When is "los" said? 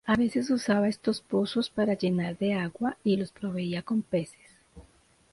3.17-3.31